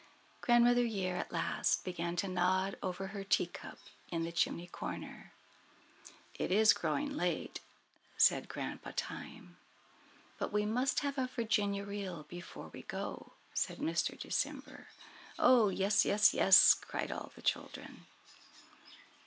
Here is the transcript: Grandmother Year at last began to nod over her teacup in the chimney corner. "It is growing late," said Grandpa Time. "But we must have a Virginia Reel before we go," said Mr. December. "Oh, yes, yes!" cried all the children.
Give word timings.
Grandmother 0.41 0.83
Year 0.83 1.15
at 1.15 1.31
last 1.31 1.85
began 1.85 2.15
to 2.15 2.27
nod 2.27 2.75
over 2.81 3.05
her 3.09 3.23
teacup 3.23 3.77
in 4.09 4.23
the 4.23 4.31
chimney 4.31 4.65
corner. 4.65 5.31
"It 6.39 6.51
is 6.51 6.73
growing 6.73 7.15
late," 7.15 7.59
said 8.17 8.49
Grandpa 8.49 8.93
Time. 8.95 9.57
"But 10.39 10.51
we 10.51 10.65
must 10.65 11.01
have 11.01 11.19
a 11.19 11.27
Virginia 11.27 11.85
Reel 11.85 12.23
before 12.23 12.69
we 12.69 12.81
go," 12.81 13.33
said 13.53 13.77
Mr. 13.77 14.17
December. 14.19 14.87
"Oh, 15.37 15.69
yes, 15.69 16.03
yes!" 16.03 16.73
cried 16.73 17.11
all 17.11 17.31
the 17.35 17.43
children. 17.43 18.07